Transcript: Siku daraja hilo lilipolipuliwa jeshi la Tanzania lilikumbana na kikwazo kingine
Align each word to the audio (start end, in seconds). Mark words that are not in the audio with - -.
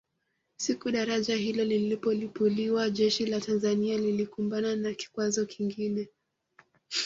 Siku 0.57 0.91
daraja 0.91 1.35
hilo 1.35 1.63
lilipolipuliwa 1.63 2.89
jeshi 2.89 3.25
la 3.25 3.39
Tanzania 3.41 3.97
lilikumbana 3.97 4.75
na 4.75 4.93
kikwazo 4.93 5.45
kingine 5.45 6.09